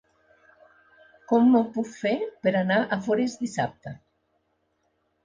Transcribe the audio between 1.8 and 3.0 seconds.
fer per anar a